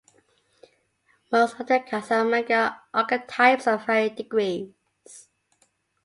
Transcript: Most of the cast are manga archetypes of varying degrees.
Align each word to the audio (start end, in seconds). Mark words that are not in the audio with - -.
Most 1.31 1.59
of 1.59 1.67
the 1.67 1.79
cast 1.79 2.11
are 2.11 2.25
manga 2.25 2.81
archetypes 2.91 3.67
of 3.67 3.85
varying 3.85 4.15
degrees. 4.15 5.27